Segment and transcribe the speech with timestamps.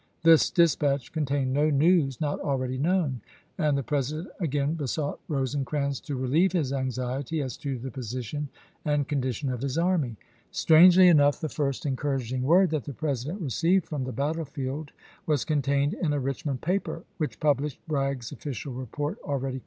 [0.23, 3.21] This dispatch contained no news not already known;
[3.55, 7.77] and the President again besought Rose CHICKA.MAUGA 111 crans to relieve his anxiety as to
[7.77, 8.49] the position
[8.83, 9.05] and chap.
[9.05, 9.07] rv.
[9.09, 10.15] condition of his army.
[10.49, 14.89] Strangely enough the first encouraging word that the President received from the battlefield
[15.27, 19.59] was contained in a Richmond paper, ^Tsea.^^' which published Bragg's official report already voi.